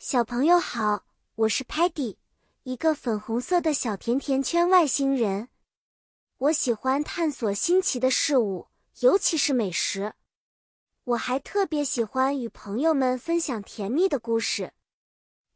[0.00, 1.04] 小朋友好，
[1.34, 2.18] 我是 Patty，
[2.62, 5.48] 一个粉红色的小甜甜圈外星人。
[6.36, 8.68] 我喜欢探索新奇的事物，
[9.00, 10.12] 尤其是美食。
[11.02, 14.72] 我还特别喜欢与朋友们分享甜蜜的故事。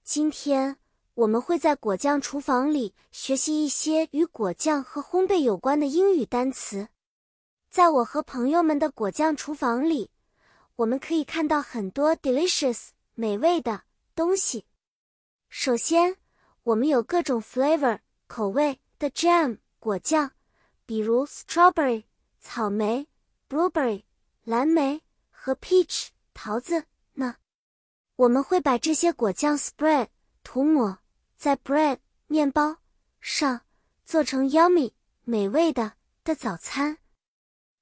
[0.02, 0.76] 今天
[1.14, 6.88] 我们会在果酱厨房里学习一些与果酱和烘焙有关的英语单词。
[7.70, 10.10] 在我和朋友们的果酱厨房里，
[10.74, 13.82] 我们可以看到很多 delicious 美味的。
[14.14, 14.66] 东西，
[15.48, 16.16] 首先，
[16.64, 20.32] 我们有各种 flavor 口味的 jam 果酱，
[20.84, 22.04] 比如 strawberry
[22.38, 23.08] 草莓、
[23.48, 24.04] blueberry
[24.44, 27.36] 蓝莓和 peach 桃子呢。
[28.16, 30.08] 我们会把这些果酱 spread
[30.42, 30.98] 涂抹
[31.36, 32.76] 在 bread 面包
[33.20, 33.62] 上，
[34.04, 36.98] 做成 yummy 美味的的早餐。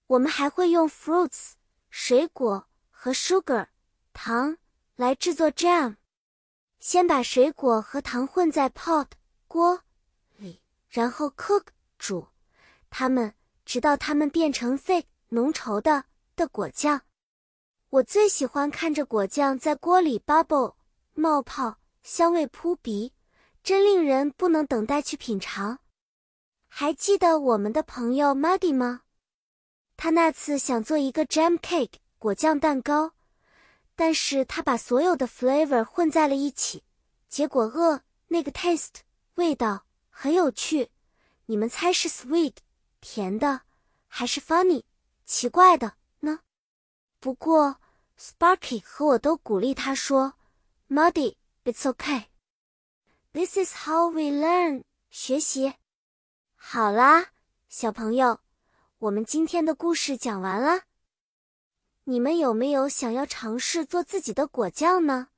[0.06, 1.52] 我们还会用 fruits
[1.90, 3.66] 水果和 sugar
[4.12, 4.56] 糖
[4.94, 5.96] 来制作 jam。
[6.80, 9.06] 先把水果和糖混在 pot
[9.46, 9.82] 锅
[10.36, 11.66] 里，然后 cook
[11.98, 12.26] 煮
[12.88, 13.34] 它们，
[13.66, 17.02] 直到它们变成 thick 浓稠的的果酱。
[17.90, 20.74] 我最喜欢看着果酱在锅里 bubble
[21.12, 23.12] 冒泡，香味扑鼻，
[23.62, 25.80] 真令人不能等待去品尝。
[26.66, 29.02] 还记得我们的朋友 Muddy 吗？
[29.96, 33.12] 他那次想做一个 jam cake 果酱蛋糕。
[34.00, 36.82] 但是他把所有的 flavor 混在了一起，
[37.28, 39.00] 结果呃，那个 taste
[39.34, 40.88] 味道很有趣。
[41.44, 42.54] 你们猜是 sweet
[43.02, 43.60] 甜的，
[44.06, 44.84] 还是 funny
[45.26, 46.40] 奇怪的呢？
[47.18, 47.76] 不过
[48.18, 50.32] Sparky 和我都鼓励他说
[50.88, 52.28] ，Muddy it's okay。
[53.34, 55.74] This is how we learn 学习。
[56.56, 57.32] 好啦，
[57.68, 58.40] 小朋友，
[58.98, 60.84] 我们今天的故事讲完了。
[62.10, 65.28] 你们有没有想要尝试做自己的果酱呢？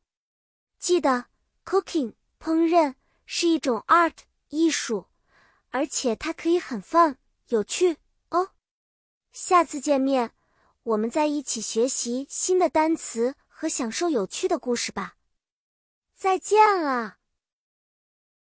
[0.78, 1.26] 记得
[1.66, 2.94] ，cooking 烹饪
[3.26, 4.14] 是一种 art
[4.48, 5.04] 艺术，
[5.68, 7.16] 而且它可以很 fun
[7.48, 7.98] 有趣
[8.30, 8.52] 哦。
[9.32, 10.32] 下次见面，
[10.82, 15.16] 我们再一起学习新的单词和享受有趣的故事吧。
[16.16, 17.18] 再见了。